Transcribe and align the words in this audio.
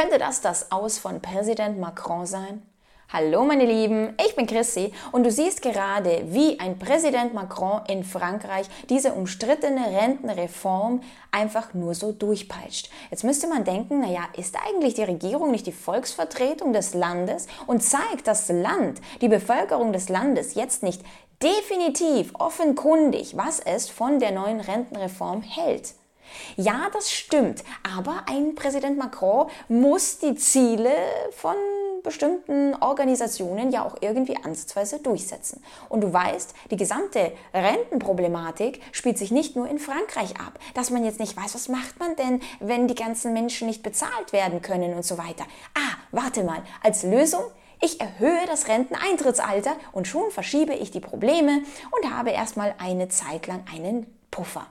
Könnte 0.00 0.16
das 0.16 0.40
das 0.40 0.72
Aus 0.72 0.96
von 0.96 1.20
Präsident 1.20 1.78
Macron 1.78 2.24
sein? 2.24 2.62
Hallo 3.12 3.44
meine 3.44 3.66
Lieben, 3.66 4.14
ich 4.26 4.34
bin 4.34 4.46
Chrissy 4.46 4.94
und 5.12 5.24
du 5.24 5.30
siehst 5.30 5.60
gerade, 5.60 6.22
wie 6.24 6.58
ein 6.58 6.78
Präsident 6.78 7.34
Macron 7.34 7.82
in 7.86 8.02
Frankreich 8.02 8.66
diese 8.88 9.12
umstrittene 9.12 9.88
Rentenreform 9.88 11.02
einfach 11.32 11.74
nur 11.74 11.94
so 11.94 12.12
durchpeitscht. 12.12 12.88
Jetzt 13.10 13.24
müsste 13.24 13.46
man 13.46 13.64
denken, 13.64 14.00
naja, 14.00 14.22
ist 14.38 14.56
eigentlich 14.66 14.94
die 14.94 15.02
Regierung 15.02 15.50
nicht 15.50 15.66
die 15.66 15.72
Volksvertretung 15.72 16.72
des 16.72 16.94
Landes 16.94 17.46
und 17.66 17.82
zeigt 17.82 18.26
das 18.26 18.48
Land, 18.48 19.02
die 19.20 19.28
Bevölkerung 19.28 19.92
des 19.92 20.08
Landes 20.08 20.54
jetzt 20.54 20.82
nicht 20.82 21.02
definitiv 21.42 22.32
offenkundig, 22.38 23.36
was 23.36 23.60
es 23.60 23.90
von 23.90 24.18
der 24.18 24.30
neuen 24.30 24.60
Rentenreform 24.60 25.42
hält? 25.42 25.92
Ja, 26.56 26.88
das 26.92 27.10
stimmt. 27.10 27.64
Aber 27.96 28.24
ein 28.26 28.54
Präsident 28.54 28.98
Macron 28.98 29.48
muss 29.68 30.18
die 30.18 30.34
Ziele 30.34 30.90
von 31.32 31.54
bestimmten 32.02 32.74
Organisationen 32.76 33.70
ja 33.70 33.84
auch 33.84 33.96
irgendwie 34.00 34.36
ansatzweise 34.36 35.00
durchsetzen. 35.00 35.62
Und 35.88 36.00
du 36.00 36.12
weißt, 36.12 36.54
die 36.70 36.76
gesamte 36.76 37.32
Rentenproblematik 37.52 38.80
spielt 38.92 39.18
sich 39.18 39.30
nicht 39.30 39.56
nur 39.56 39.68
in 39.68 39.78
Frankreich 39.78 40.38
ab, 40.40 40.58
dass 40.74 40.90
man 40.90 41.04
jetzt 41.04 41.20
nicht 41.20 41.36
weiß, 41.36 41.54
was 41.54 41.68
macht 41.68 41.98
man 41.98 42.16
denn, 42.16 42.40
wenn 42.60 42.88
die 42.88 42.94
ganzen 42.94 43.32
Menschen 43.32 43.66
nicht 43.68 43.82
bezahlt 43.82 44.32
werden 44.32 44.62
können 44.62 44.94
und 44.94 45.04
so 45.04 45.18
weiter. 45.18 45.44
Ah, 45.74 45.96
warte 46.10 46.42
mal, 46.42 46.62
als 46.82 47.02
Lösung 47.02 47.44
ich 47.82 47.98
erhöhe 47.98 48.44
das 48.46 48.68
Renteneintrittsalter 48.68 49.74
und 49.92 50.06
schon 50.06 50.30
verschiebe 50.30 50.74
ich 50.74 50.90
die 50.90 51.00
Probleme 51.00 51.62
und 51.90 52.12
habe 52.12 52.30
erstmal 52.30 52.74
eine 52.76 53.08
Zeit 53.08 53.46
lang 53.46 53.64
einen 53.72 54.06
Puffer. 54.30 54.66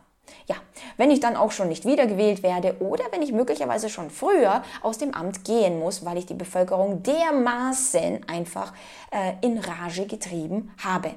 Ja, 0.48 0.56
wenn 0.98 1.12
ich 1.12 1.20
dann 1.20 1.36
auch 1.36 1.52
schon 1.52 1.70
nicht 1.70 1.86
wiedergewählt 1.86 2.44
werde 2.44 2.78
oder 2.80 3.06
wenn 3.12 3.22
ich 3.22 3.32
möglicherweise 3.32 3.90
schon 3.90 4.10
früher 4.10 4.64
aus 4.82 4.98
dem 4.98 5.14
Amt 5.14 5.46
gehen 5.46 5.80
muss, 5.80 6.06
weil 6.06 6.18
ich 6.18 6.26
die 6.26 6.34
Bevölkerung 6.34 7.04
dermaßen 7.04 8.28
einfach 8.28 8.74
äh, 9.12 9.34
in 9.42 9.58
Rage 9.58 10.06
getrieben 10.06 10.72
habe. 10.84 11.16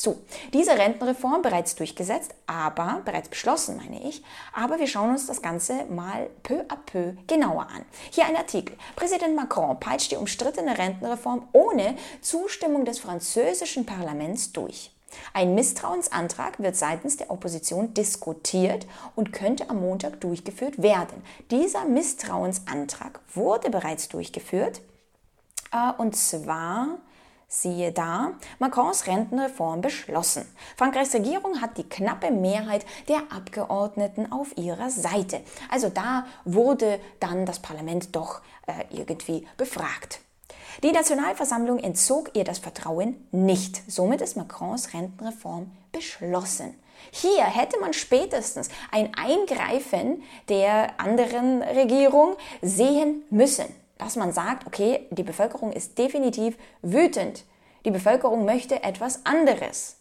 So, 0.00 0.16
diese 0.54 0.78
Rentenreform 0.78 1.42
bereits 1.42 1.74
durchgesetzt, 1.76 2.34
aber 2.46 3.02
bereits 3.04 3.28
beschlossen, 3.28 3.76
meine 3.76 4.02
ich. 4.08 4.22
Aber 4.54 4.78
wir 4.78 4.86
schauen 4.86 5.10
uns 5.10 5.26
das 5.26 5.42
Ganze 5.42 5.84
mal 5.90 6.30
peu 6.42 6.62
à 6.68 6.76
peu 6.86 7.12
genauer 7.26 7.66
an. 7.68 7.84
Hier 8.10 8.24
ein 8.24 8.34
Artikel. 8.34 8.78
Präsident 8.96 9.36
Macron 9.36 9.78
peitscht 9.78 10.12
die 10.12 10.16
umstrittene 10.16 10.78
Rentenreform 10.78 11.46
ohne 11.52 11.98
Zustimmung 12.22 12.86
des 12.86 12.98
französischen 12.98 13.84
Parlaments 13.84 14.52
durch. 14.52 14.90
Ein 15.32 15.54
Misstrauensantrag 15.54 16.60
wird 16.60 16.76
seitens 16.76 17.16
der 17.16 17.30
Opposition 17.30 17.94
diskutiert 17.94 18.86
und 19.16 19.32
könnte 19.32 19.70
am 19.70 19.80
Montag 19.80 20.20
durchgeführt 20.20 20.82
werden. 20.82 21.22
Dieser 21.50 21.84
Misstrauensantrag 21.84 23.20
wurde 23.34 23.70
bereits 23.70 24.08
durchgeführt 24.08 24.80
äh, 25.72 25.92
und 25.98 26.16
zwar 26.16 26.98
Siehe 27.52 27.90
da, 27.90 28.34
Macrons 28.60 29.08
Rentenreform 29.08 29.80
beschlossen. 29.80 30.46
Frankreichs 30.76 31.14
Regierung 31.14 31.60
hat 31.60 31.78
die 31.78 31.88
knappe 31.88 32.30
Mehrheit 32.30 32.86
der 33.08 33.22
Abgeordneten 33.28 34.30
auf 34.30 34.56
ihrer 34.56 34.88
Seite. 34.88 35.40
Also 35.68 35.88
da 35.88 36.26
wurde 36.44 37.00
dann 37.18 37.46
das 37.46 37.58
Parlament 37.58 38.14
doch 38.14 38.40
äh, 38.68 38.84
irgendwie 38.90 39.48
befragt. 39.56 40.20
Die 40.82 40.92
Nationalversammlung 40.92 41.78
entzog 41.78 42.30
ihr 42.34 42.44
das 42.44 42.58
Vertrauen 42.58 43.26
nicht. 43.32 43.82
Somit 43.90 44.20
ist 44.20 44.36
Macrons 44.36 44.94
Rentenreform 44.94 45.70
beschlossen. 45.92 46.74
Hier 47.10 47.44
hätte 47.44 47.78
man 47.80 47.92
spätestens 47.92 48.68
ein 48.90 49.12
Eingreifen 49.14 50.22
der 50.48 51.00
anderen 51.00 51.62
Regierung 51.62 52.36
sehen 52.62 53.22
müssen, 53.30 53.66
dass 53.98 54.16
man 54.16 54.32
sagt, 54.32 54.66
okay, 54.66 55.06
die 55.10 55.22
Bevölkerung 55.22 55.72
ist 55.72 55.98
definitiv 55.98 56.56
wütend. 56.82 57.44
Die 57.84 57.90
Bevölkerung 57.90 58.44
möchte 58.44 58.82
etwas 58.82 59.24
anderes. 59.24 59.96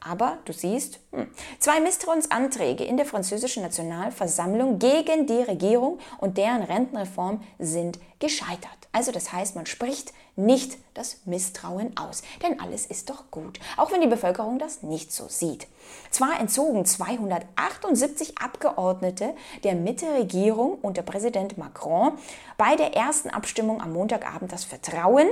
Aber 0.00 0.38
du 0.44 0.52
siehst, 0.52 1.00
hm, 1.12 1.28
zwei 1.58 1.80
Misstrauensanträge 1.80 2.84
in 2.84 2.96
der 2.96 3.06
französischen 3.06 3.64
Nationalversammlung 3.64 4.78
gegen 4.78 5.26
die 5.26 5.42
Regierung 5.42 5.98
und 6.18 6.38
deren 6.38 6.62
Rentenreform 6.62 7.42
sind 7.58 7.98
gescheitert. 8.20 8.77
Also 8.92 9.12
das 9.12 9.32
heißt, 9.32 9.54
man 9.54 9.66
spricht 9.66 10.12
nicht 10.34 10.78
das 10.94 11.18
Misstrauen 11.24 11.96
aus, 11.96 12.22
denn 12.42 12.60
alles 12.60 12.86
ist 12.86 13.10
doch 13.10 13.30
gut, 13.30 13.58
auch 13.76 13.92
wenn 13.92 14.00
die 14.00 14.06
Bevölkerung 14.06 14.58
das 14.58 14.82
nicht 14.82 15.12
so 15.12 15.28
sieht. 15.28 15.66
Zwar 16.10 16.40
entzogen 16.40 16.84
278 16.84 18.38
Abgeordnete 18.38 19.34
der 19.64 19.74
Mitte-Regierung 19.74 20.78
unter 20.80 21.02
Präsident 21.02 21.58
Macron 21.58 22.12
bei 22.56 22.76
der 22.76 22.94
ersten 22.94 23.30
Abstimmung 23.30 23.82
am 23.82 23.92
Montagabend 23.92 24.52
das 24.52 24.64
Vertrauen, 24.64 25.28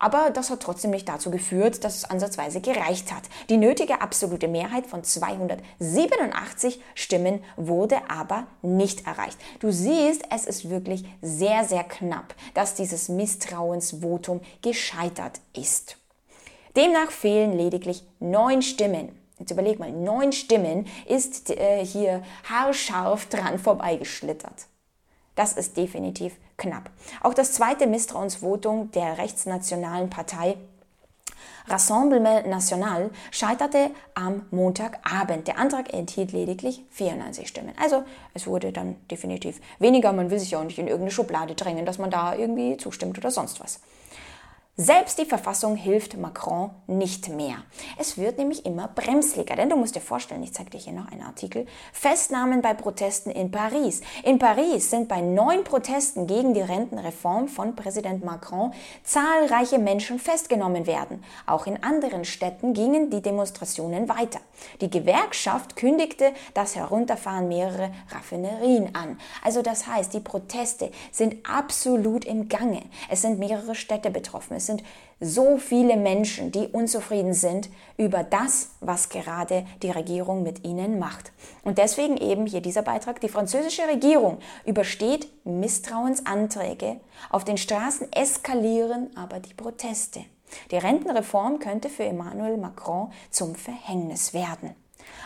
aber 0.00 0.30
das 0.30 0.50
hat 0.50 0.60
trotzdem 0.60 0.90
nicht 0.90 1.08
dazu 1.08 1.30
geführt, 1.30 1.84
dass 1.84 1.96
es 1.96 2.04
ansatzweise 2.06 2.60
gereicht 2.60 3.12
hat. 3.12 3.24
Die 3.48 3.58
nötige 3.58 4.00
absolute 4.00 4.48
Mehrheit 4.48 4.86
von 4.86 5.04
287 5.04 6.80
Stimmen 6.94 7.44
wurde 7.56 7.98
aber 8.08 8.46
nicht 8.62 9.06
erreicht. 9.06 9.38
Du 9.60 9.70
siehst, 9.70 10.22
es 10.34 10.46
ist 10.46 10.70
wirklich 10.70 11.04
sehr, 11.22 11.64
sehr 11.64 11.84
knapp, 11.84 12.34
dass 12.54 12.74
dieses 12.74 13.08
Misstrauensvotum 13.08 14.40
gescheitert 14.62 15.40
ist. 15.54 15.98
Demnach 16.76 17.10
fehlen 17.10 17.52
lediglich 17.52 18.04
neun 18.20 18.62
Stimmen. 18.62 19.16
Jetzt 19.38 19.50
überleg 19.50 19.78
mal, 19.78 19.92
neun 19.92 20.32
Stimmen 20.32 20.86
ist 21.06 21.50
äh, 21.50 21.84
hier 21.84 22.22
haarscharf 22.48 23.26
dran 23.26 23.58
vorbeigeschlittert. 23.58 24.66
Das 25.40 25.54
ist 25.54 25.78
definitiv 25.78 26.36
knapp. 26.58 26.90
Auch 27.22 27.32
das 27.32 27.52
zweite 27.52 27.86
Misstrauensvotum 27.86 28.90
der 28.90 29.16
rechtsnationalen 29.16 30.10
Partei 30.10 30.58
Rassemblement 31.66 32.46
National 32.46 33.08
scheiterte 33.30 33.90
am 34.14 34.42
Montagabend. 34.50 35.48
Der 35.48 35.56
Antrag 35.56 35.94
enthielt 35.94 36.32
lediglich 36.32 36.84
94 36.90 37.48
Stimmen. 37.48 37.72
Also 37.80 38.02
es 38.34 38.46
wurde 38.46 38.70
dann 38.70 38.96
definitiv 39.10 39.62
weniger. 39.78 40.12
Man 40.12 40.30
will 40.30 40.38
sich 40.38 40.50
ja 40.50 40.58
auch 40.60 40.64
nicht 40.64 40.78
in 40.78 40.88
irgendeine 40.88 41.10
Schublade 41.10 41.54
drängen, 41.54 41.86
dass 41.86 41.96
man 41.96 42.10
da 42.10 42.34
irgendwie 42.34 42.76
zustimmt 42.76 43.16
oder 43.16 43.30
sonst 43.30 43.60
was. 43.60 43.80
Selbst 44.82 45.18
die 45.18 45.26
Verfassung 45.26 45.76
hilft 45.76 46.16
Macron 46.16 46.70
nicht 46.86 47.28
mehr. 47.28 47.56
Es 47.98 48.16
wird 48.16 48.38
nämlich 48.38 48.64
immer 48.64 48.88
bremsliger, 48.88 49.54
denn 49.54 49.68
du 49.68 49.76
musst 49.76 49.94
dir 49.94 50.00
vorstellen, 50.00 50.42
ich 50.42 50.54
zeige 50.54 50.70
dir 50.70 50.78
hier 50.78 50.94
noch 50.94 51.12
einen 51.12 51.20
Artikel, 51.20 51.66
Festnahmen 51.92 52.62
bei 52.62 52.72
Protesten 52.72 53.30
in 53.30 53.50
Paris. 53.50 54.00
In 54.24 54.38
Paris 54.38 54.88
sind 54.88 55.06
bei 55.06 55.20
neun 55.20 55.64
Protesten 55.64 56.26
gegen 56.26 56.54
die 56.54 56.62
Rentenreform 56.62 57.48
von 57.48 57.76
Präsident 57.76 58.24
Macron 58.24 58.72
zahlreiche 59.04 59.78
Menschen 59.78 60.18
festgenommen 60.18 60.86
werden. 60.86 61.22
Auch 61.44 61.66
in 61.66 61.82
anderen 61.82 62.24
Städten 62.24 62.72
gingen 62.72 63.10
die 63.10 63.20
Demonstrationen 63.20 64.08
weiter. 64.08 64.40
Die 64.80 64.88
Gewerkschaft 64.88 65.76
kündigte 65.76 66.32
das 66.54 66.74
Herunterfahren 66.74 67.48
mehrerer 67.48 67.90
Raffinerien 68.12 68.94
an. 68.94 69.18
Also 69.44 69.60
das 69.60 69.86
heißt, 69.86 70.14
die 70.14 70.20
Proteste 70.20 70.90
sind 71.12 71.36
absolut 71.46 72.24
im 72.24 72.48
Gange. 72.48 72.80
Es 73.10 73.20
sind 73.20 73.38
mehrere 73.38 73.74
Städte 73.74 74.10
betroffen. 74.10 74.56
Es 74.56 74.69
sind 74.70 74.82
so 75.22 75.58
viele 75.58 75.96
Menschen, 75.96 76.50
die 76.50 76.68
unzufrieden 76.68 77.34
sind 77.34 77.68
über 77.98 78.22
das, 78.22 78.70
was 78.80 79.10
gerade 79.10 79.66
die 79.82 79.90
Regierung 79.90 80.42
mit 80.42 80.64
ihnen 80.64 80.98
macht. 80.98 81.32
Und 81.62 81.76
deswegen 81.76 82.16
eben 82.16 82.46
hier 82.46 82.62
dieser 82.62 82.82
Beitrag. 82.82 83.20
Die 83.20 83.28
französische 83.28 83.86
Regierung 83.86 84.38
übersteht 84.64 85.28
Misstrauensanträge. 85.44 87.00
Auf 87.28 87.44
den 87.44 87.58
Straßen 87.58 88.10
eskalieren 88.12 89.14
aber 89.14 89.40
die 89.40 89.52
Proteste. 89.52 90.24
Die 90.70 90.78
Rentenreform 90.78 91.58
könnte 91.58 91.90
für 91.90 92.04
Emmanuel 92.04 92.56
Macron 92.56 93.12
zum 93.30 93.54
Verhängnis 93.54 94.32
werden. 94.32 94.74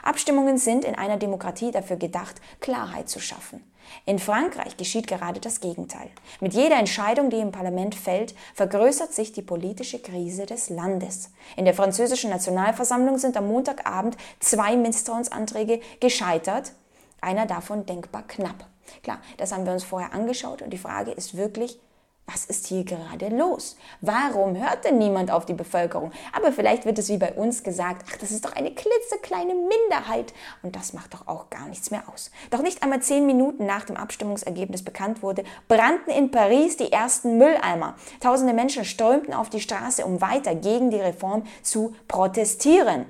Abstimmungen 0.03 0.59
sind 0.59 0.85
in 0.85 0.95
einer 0.95 1.17
Demokratie 1.17 1.71
dafür 1.71 1.97
gedacht, 1.97 2.41
Klarheit 2.61 3.09
zu 3.09 3.21
schaffen. 3.21 3.63
In 4.07 4.19
Frankreich 4.19 4.77
geschieht 4.77 5.07
gerade 5.07 5.41
das 5.41 5.61
Gegenteil. 5.61 6.09
Mit 6.41 6.55
jeder 6.55 6.79
Entscheidung, 6.79 7.31
die 7.31 7.39
im 7.39 7.53
Parlament 7.53 7.95
fällt, 7.95 8.35
vergrößert 8.55 9.13
sich 9.13 9.33
die 9.33 9.43
politische 9.43 9.99
Krise 9.99 10.47
des 10.47 10.71
Landes. 10.71 11.31
In 11.57 11.65
der 11.65 11.75
französischen 11.75 12.31
Nationalversammlung 12.31 13.19
sind 13.19 13.37
am 13.37 13.49
Montagabend 13.49 14.17
zwei 14.41 14.77
Misstrauensanträge 14.77 15.81
gescheitert, 16.01 16.73
einer 17.21 17.47
davon 17.47 17.87
denkbar 17.87 18.25
knapp. 18.27 18.67
Klar, 19.03 19.21
das 19.39 19.53
haben 19.53 19.65
wir 19.65 19.73
uns 19.73 19.85
vorher 19.85 20.13
angeschaut 20.13 20.63
und 20.63 20.71
die 20.71 20.79
Frage 20.79 21.11
ist 21.11 21.37
wirklich, 21.37 21.79
was 22.27 22.47
ist 22.47 22.69
hier 22.69 22.85
gerade 22.85 23.29
los? 23.29 23.77
Warum 24.01 24.57
hört 24.57 24.85
denn 24.85 24.97
niemand 24.97 25.31
auf 25.31 25.45
die 25.45 25.53
Bevölkerung? 25.53 26.11
Aber 26.33 26.53
vielleicht 26.53 26.87
wird 26.87 26.99
es 26.99 27.11
wie 27.11 27.19
bei 27.19 27.35
uns 27.35 27.63
gesagt, 27.63 28.07
ach, 28.11 28.17
das 28.17 28.31
ist 28.31 28.47
doch 28.47 28.57
eine 28.57 28.73
klitzekleine 28.73 29.55
Minderheit 29.55 30.33
und 30.63 30.75
das 30.75 30.95
macht 30.95 31.13
doch 31.13 31.27
auch 31.29 31.51
gar 31.51 31.69
nichts 31.69 31.91
mehr 31.91 32.03
aus. 32.13 32.31
Doch 32.51 32.63
nicht 32.63 32.83
einmal 32.83 33.03
zehn 33.03 33.27
Minuten 33.27 33.67
nach 33.67 33.85
dem 33.85 33.99
Abstimmungsergebnis 33.99 34.83
bekannt 34.83 35.23
wurde, 35.23 35.45
brannten 35.69 36.11
in 36.11 36.31
Paris 36.31 36.79
die 36.79 36.91
ersten 36.91 37.37
Mülleimer. 37.37 37.95
Tausende 38.21 38.55
Menschen 38.55 38.87
strömten 38.87 39.35
auf 39.35 39.51
die 39.51 39.61
Straße, 39.61 40.07
um 40.07 40.23
weiter 40.23 40.55
gegen 40.55 40.91
die 40.91 41.01
Reform 41.01 41.45
zu 41.63 41.95
protestieren. 42.09 43.05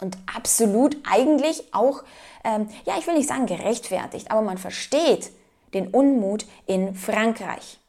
Und 0.00 0.18
absolut 0.34 0.96
eigentlich 1.10 1.72
auch, 1.72 2.02
ähm, 2.44 2.68
ja, 2.84 2.94
ich 2.98 3.06
will 3.06 3.14
nicht 3.14 3.28
sagen 3.28 3.46
gerechtfertigt, 3.46 4.30
aber 4.30 4.42
man 4.42 4.58
versteht, 4.58 5.30
den 5.74 5.88
Unmut 5.88 6.46
in 6.66 6.94
Frankreich. 6.94 7.80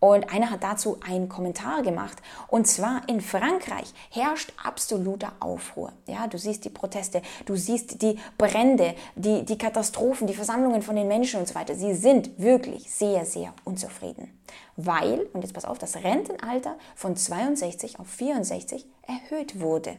Und 0.00 0.32
einer 0.32 0.50
hat 0.50 0.62
dazu 0.62 0.98
einen 1.04 1.28
Kommentar 1.28 1.82
gemacht. 1.82 2.18
Und 2.46 2.66
zwar 2.66 3.02
in 3.08 3.20
Frankreich 3.20 3.92
herrscht 4.10 4.52
absoluter 4.62 5.32
Aufruhr. 5.40 5.92
Ja, 6.06 6.28
du 6.28 6.38
siehst 6.38 6.64
die 6.64 6.70
Proteste, 6.70 7.20
du 7.46 7.56
siehst 7.56 8.00
die 8.00 8.16
Brände, 8.36 8.94
die, 9.16 9.44
die 9.44 9.58
Katastrophen, 9.58 10.28
die 10.28 10.34
Versammlungen 10.34 10.82
von 10.82 10.94
den 10.94 11.08
Menschen 11.08 11.40
und 11.40 11.48
so 11.48 11.54
weiter. 11.56 11.74
Sie 11.74 11.94
sind 11.94 12.38
wirklich 12.38 12.90
sehr, 12.90 13.24
sehr 13.24 13.52
unzufrieden. 13.64 14.40
Weil, 14.76 15.26
und 15.32 15.42
jetzt 15.42 15.52
pass 15.52 15.64
auf, 15.64 15.78
das 15.78 15.96
Rentenalter 15.96 16.76
von 16.94 17.16
62 17.16 17.98
auf 17.98 18.06
64 18.08 18.86
erhöht 19.02 19.60
wurde. 19.60 19.96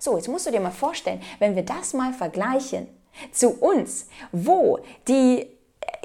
So, 0.00 0.16
jetzt 0.16 0.28
musst 0.28 0.46
du 0.46 0.50
dir 0.50 0.60
mal 0.60 0.72
vorstellen, 0.72 1.22
wenn 1.38 1.54
wir 1.54 1.64
das 1.64 1.94
mal 1.94 2.12
vergleichen 2.12 2.88
zu 3.30 3.50
uns, 3.50 4.08
wo 4.32 4.80
die 5.06 5.46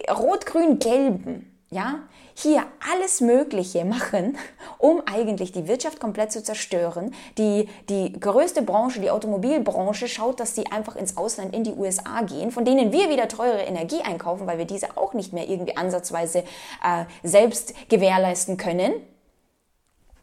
rot-grün-gelben, 0.10 1.58
ja, 1.70 2.00
hier 2.34 2.66
alles 2.94 3.20
Mögliche 3.20 3.84
machen, 3.84 4.38
um 4.78 5.02
eigentlich 5.06 5.52
die 5.52 5.68
Wirtschaft 5.68 6.00
komplett 6.00 6.32
zu 6.32 6.44
zerstören. 6.44 7.14
Die, 7.38 7.68
die 7.90 8.14
größte 8.14 8.62
Branche, 8.62 9.02
die 9.02 9.10
Automobilbranche, 9.10 10.08
schaut, 10.08 10.40
dass 10.40 10.56
sie 10.56 10.68
einfach 10.68 10.96
ins 10.96 11.18
Ausland, 11.18 11.56
in 11.56 11.64
die 11.64 11.74
USA 11.74 12.22
gehen, 12.22 12.52
von 12.52 12.64
denen 12.64 12.92
wir 12.92 13.10
wieder 13.10 13.28
teure 13.28 13.64
Energie 13.64 14.02
einkaufen, 14.02 14.46
weil 14.46 14.60
wir 14.60 14.66
diese 14.66 14.98
auch 14.98 15.14
nicht 15.14 15.34
mehr 15.34 15.50
irgendwie 15.50 15.76
ansatzweise 15.76 16.40
äh, 16.84 17.06
selbst 17.24 17.74
gewährleisten 17.90 18.58
können. 18.58 18.94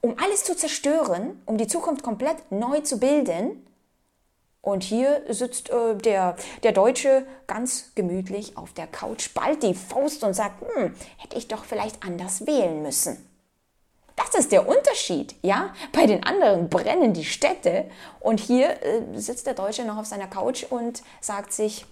Um 0.00 0.14
alles 0.22 0.44
zu 0.44 0.56
zerstören, 0.56 1.42
um 1.46 1.58
die 1.58 1.66
Zukunft 1.66 2.04
komplett 2.04 2.36
neu 2.50 2.80
zu 2.80 2.98
bilden, 2.98 3.66
und 4.64 4.82
hier 4.82 5.22
sitzt 5.28 5.68
äh, 5.70 5.94
der, 5.94 6.36
der 6.62 6.72
Deutsche 6.72 7.26
ganz 7.46 7.92
gemütlich 7.94 8.56
auf 8.56 8.72
der 8.72 8.86
Couch, 8.86 9.34
ballt 9.34 9.62
die 9.62 9.74
Faust 9.74 10.24
und 10.24 10.32
sagt, 10.32 10.62
hm, 10.62 10.94
hätte 11.18 11.36
ich 11.36 11.48
doch 11.48 11.64
vielleicht 11.64 12.02
anders 12.02 12.46
wählen 12.46 12.82
müssen. 12.82 13.28
Das 14.16 14.34
ist 14.34 14.52
der 14.52 14.66
Unterschied, 14.66 15.34
ja? 15.42 15.74
Bei 15.92 16.06
den 16.06 16.24
anderen 16.24 16.70
brennen 16.70 17.12
die 17.12 17.24
Städte 17.24 17.90
und 18.20 18.40
hier 18.40 18.82
äh, 18.82 19.02
sitzt 19.14 19.46
der 19.46 19.54
Deutsche 19.54 19.84
noch 19.84 19.98
auf 19.98 20.06
seiner 20.06 20.28
Couch 20.28 20.64
und 20.70 21.02
sagt 21.20 21.52
sich, 21.52 21.84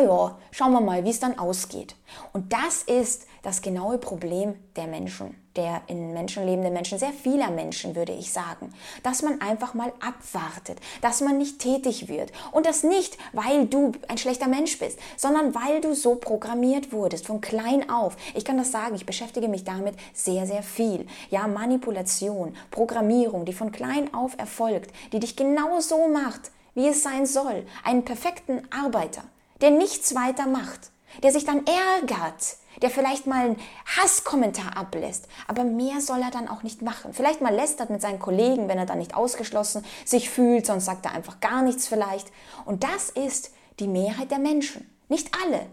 ja, 0.00 0.38
schauen 0.50 0.72
wir 0.72 0.80
mal, 0.80 1.04
wie 1.04 1.10
es 1.10 1.20
dann 1.20 1.38
ausgeht. 1.38 1.94
Und 2.32 2.52
das 2.52 2.82
ist 2.82 3.26
das 3.42 3.60
genaue 3.60 3.98
Problem 3.98 4.54
der 4.76 4.86
Menschen, 4.86 5.36
der 5.56 5.82
in 5.88 6.12
Menschen 6.12 6.46
lebenden 6.46 6.72
Menschen, 6.72 6.98
sehr 6.98 7.12
vieler 7.12 7.50
Menschen, 7.50 7.94
würde 7.94 8.12
ich 8.12 8.32
sagen, 8.32 8.72
dass 9.02 9.22
man 9.22 9.40
einfach 9.40 9.74
mal 9.74 9.92
abwartet, 10.00 10.78
dass 11.02 11.20
man 11.20 11.38
nicht 11.38 11.58
tätig 11.58 12.08
wird. 12.08 12.32
Und 12.52 12.64
das 12.64 12.84
nicht, 12.84 13.18
weil 13.32 13.66
du 13.66 13.92
ein 14.08 14.18
schlechter 14.18 14.48
Mensch 14.48 14.78
bist, 14.78 14.98
sondern 15.16 15.54
weil 15.54 15.80
du 15.80 15.94
so 15.94 16.14
programmiert 16.14 16.92
wurdest, 16.92 17.26
von 17.26 17.40
klein 17.40 17.90
auf. 17.90 18.16
Ich 18.34 18.44
kann 18.44 18.56
das 18.56 18.72
sagen, 18.72 18.94
ich 18.94 19.06
beschäftige 19.06 19.48
mich 19.48 19.64
damit 19.64 19.96
sehr, 20.14 20.46
sehr 20.46 20.62
viel. 20.62 21.06
Ja, 21.30 21.48
Manipulation, 21.48 22.56
Programmierung, 22.70 23.44
die 23.44 23.52
von 23.52 23.72
klein 23.72 24.14
auf 24.14 24.38
erfolgt, 24.38 24.90
die 25.12 25.20
dich 25.20 25.36
genau 25.36 25.80
so 25.80 26.08
macht, 26.08 26.50
wie 26.74 26.88
es 26.88 27.02
sein 27.02 27.26
soll. 27.26 27.66
Einen 27.84 28.04
perfekten 28.04 28.62
Arbeiter 28.70 29.24
der 29.62 29.70
nichts 29.70 30.14
weiter 30.14 30.46
macht, 30.46 30.90
der 31.22 31.32
sich 31.32 31.44
dann 31.44 31.64
ärgert, 31.66 32.56
der 32.80 32.90
vielleicht 32.90 33.26
mal 33.26 33.44
einen 33.44 33.60
Hasskommentar 33.86 34.76
ablässt, 34.76 35.28
aber 35.46 35.64
mehr 35.64 36.00
soll 36.00 36.20
er 36.20 36.30
dann 36.30 36.48
auch 36.48 36.62
nicht 36.62 36.82
machen. 36.82 37.12
Vielleicht 37.12 37.40
mal 37.40 37.54
lästert 37.54 37.90
mit 37.90 38.02
seinen 38.02 38.18
Kollegen, 38.18 38.68
wenn 38.68 38.78
er 38.78 38.86
dann 38.86 38.98
nicht 38.98 39.14
ausgeschlossen 39.14 39.84
sich 40.04 40.30
fühlt, 40.30 40.66
sonst 40.66 40.86
sagt 40.86 41.06
er 41.06 41.12
einfach 41.12 41.40
gar 41.40 41.62
nichts 41.62 41.86
vielleicht. 41.86 42.28
Und 42.64 42.84
das 42.84 43.10
ist 43.10 43.52
die 43.78 43.88
Mehrheit 43.88 44.30
der 44.30 44.38
Menschen, 44.38 44.90
nicht 45.08 45.30
alle. 45.44 45.66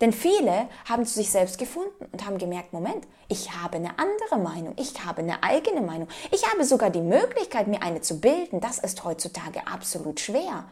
Denn 0.00 0.12
viele 0.12 0.68
haben 0.88 1.04
zu 1.06 1.14
sich 1.14 1.30
selbst 1.30 1.58
gefunden 1.58 2.06
und 2.12 2.24
haben 2.24 2.38
gemerkt, 2.38 2.72
Moment, 2.72 3.06
ich 3.28 3.52
habe 3.52 3.76
eine 3.76 3.98
andere 3.98 4.38
Meinung, 4.38 4.74
ich 4.76 5.04
habe 5.04 5.22
eine 5.22 5.42
eigene 5.42 5.80
Meinung, 5.80 6.08
ich 6.30 6.46
habe 6.50 6.64
sogar 6.64 6.90
die 6.90 7.00
Möglichkeit, 7.00 7.66
mir 7.66 7.82
eine 7.82 8.00
zu 8.00 8.20
bilden. 8.20 8.60
Das 8.60 8.78
ist 8.78 9.04
heutzutage 9.04 9.66
absolut 9.66 10.20
schwer. 10.20 10.64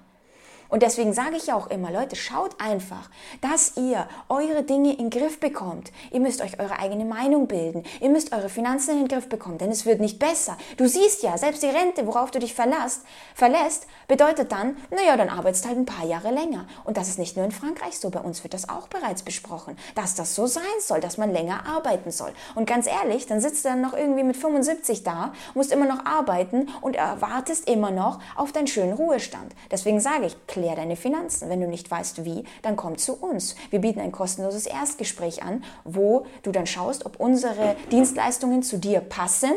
Und 0.68 0.82
deswegen 0.82 1.12
sage 1.12 1.36
ich 1.36 1.46
ja 1.46 1.54
auch 1.54 1.68
immer, 1.68 1.90
Leute, 1.90 2.16
schaut 2.16 2.60
einfach, 2.60 3.10
dass 3.40 3.76
ihr 3.76 4.08
eure 4.28 4.62
Dinge 4.62 4.92
in 4.92 5.10
den 5.10 5.10
Griff 5.10 5.40
bekommt. 5.40 5.92
Ihr 6.10 6.20
müsst 6.20 6.40
euch 6.40 6.58
eure 6.58 6.78
eigene 6.78 7.04
Meinung 7.04 7.46
bilden. 7.46 7.84
Ihr 8.00 8.10
müsst 8.10 8.32
eure 8.32 8.48
Finanzen 8.48 8.92
in 8.92 8.98
den 8.98 9.08
Griff 9.08 9.28
bekommen, 9.28 9.58
denn 9.58 9.70
es 9.70 9.86
wird 9.86 10.00
nicht 10.00 10.18
besser. 10.18 10.56
Du 10.76 10.88
siehst 10.88 11.22
ja, 11.22 11.38
selbst 11.38 11.62
die 11.62 11.68
Rente, 11.68 12.06
worauf 12.06 12.30
du 12.30 12.38
dich 12.38 12.54
verlässt, 12.54 13.02
verlässt 13.34 13.86
bedeutet 14.08 14.52
dann, 14.52 14.76
naja, 14.90 15.16
dann 15.16 15.28
arbeitest 15.28 15.66
halt 15.66 15.78
ein 15.78 15.86
paar 15.86 16.06
Jahre 16.06 16.30
länger. 16.30 16.66
Und 16.84 16.96
das 16.96 17.08
ist 17.08 17.18
nicht 17.18 17.36
nur 17.36 17.44
in 17.44 17.52
Frankreich 17.52 17.98
so, 17.98 18.10
bei 18.10 18.20
uns 18.20 18.42
wird 18.42 18.54
das 18.54 18.68
auch 18.68 18.88
bereits 18.88 19.22
besprochen, 19.22 19.76
dass 19.94 20.14
das 20.14 20.34
so 20.34 20.46
sein 20.46 20.62
soll, 20.80 21.00
dass 21.00 21.18
man 21.18 21.32
länger 21.32 21.66
arbeiten 21.66 22.10
soll. 22.10 22.32
Und 22.54 22.66
ganz 22.66 22.86
ehrlich, 22.86 23.26
dann 23.26 23.40
sitzt 23.40 23.64
du 23.64 23.68
dann 23.68 23.80
noch 23.80 23.94
irgendwie 23.94 24.22
mit 24.22 24.36
75 24.36 25.02
da, 25.02 25.32
musst 25.54 25.72
immer 25.72 25.86
noch 25.86 26.04
arbeiten 26.04 26.68
und 26.80 26.96
erwartest 26.96 27.68
immer 27.68 27.90
noch 27.90 28.20
auf 28.36 28.52
deinen 28.52 28.66
schönen 28.66 28.92
Ruhestand. 28.92 29.54
Deswegen 29.70 30.00
sage 30.00 30.26
ich, 30.26 30.46
klär 30.56 30.74
deine 30.74 30.96
Finanzen. 30.96 31.50
Wenn 31.50 31.60
du 31.60 31.68
nicht 31.68 31.90
weißt 31.90 32.24
wie, 32.24 32.44
dann 32.62 32.76
komm 32.76 32.96
zu 32.96 33.12
uns. 33.12 33.56
Wir 33.68 33.80
bieten 33.80 34.00
ein 34.00 34.10
kostenloses 34.10 34.64
Erstgespräch 34.64 35.42
an, 35.42 35.62
wo 35.84 36.24
du 36.42 36.50
dann 36.50 36.66
schaust, 36.66 37.04
ob 37.04 37.20
unsere 37.20 37.76
Dienstleistungen 37.92 38.62
zu 38.62 38.78
dir 38.78 39.00
passen 39.00 39.52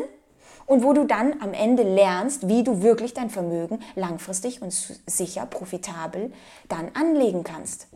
und 0.65 0.83
wo 0.83 0.91
du 0.91 1.05
dann 1.05 1.41
am 1.41 1.53
Ende 1.53 1.83
lernst, 1.83 2.49
wie 2.49 2.65
du 2.65 2.81
wirklich 2.81 3.13
dein 3.13 3.29
Vermögen 3.29 3.79
langfristig 3.95 4.61
und 4.61 4.73
sicher, 4.73 5.45
profitabel 5.45 6.33
dann 6.67 6.91
anlegen 6.95 7.45
kannst. 7.45 7.87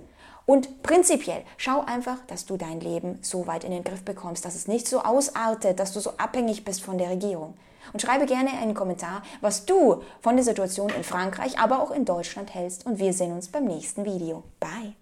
Und 0.45 0.81
prinzipiell 0.81 1.43
schau 1.57 1.81
einfach, 1.81 2.19
dass 2.27 2.45
du 2.45 2.55
dein 2.55 2.79
Leben 2.79 3.19
so 3.21 3.47
weit 3.47 3.65
in 3.65 3.71
den 3.71 3.83
Griff 3.83 4.05
bekommst, 4.05 4.45
dass 4.45 4.55
es 4.55 4.69
nicht 4.69 4.87
so 4.87 5.01
ausartet, 5.01 5.77
dass 5.77 5.91
du 5.91 5.99
so 5.99 6.11
abhängig 6.17 6.63
bist 6.63 6.81
von 6.81 6.97
der 6.97 7.09
Regierung. 7.09 7.55
Und 7.91 8.01
schreibe 8.01 8.25
gerne 8.25 8.51
einen 8.51 8.73
Kommentar, 8.73 9.23
was 9.41 9.65
du 9.65 10.01
von 10.21 10.35
der 10.35 10.45
Situation 10.45 10.89
in 10.95 11.03
Frankreich, 11.03 11.59
aber 11.59 11.81
auch 11.81 11.91
in 11.91 12.05
Deutschland 12.05 12.53
hältst. 12.53 12.85
Und 12.85 12.99
wir 12.99 13.13
sehen 13.13 13.33
uns 13.33 13.49
beim 13.49 13.65
nächsten 13.65 14.05
Video. 14.05 14.43
Bye! 14.59 14.95